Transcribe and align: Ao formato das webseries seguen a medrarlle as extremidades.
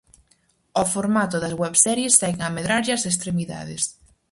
Ao 0.79 0.85
formato 0.95 1.35
das 1.39 1.57
webseries 1.61 2.17
seguen 2.21 2.41
a 2.43 2.53
medrarlle 2.57 2.93
as 2.97 3.07
extremidades. 3.11 3.83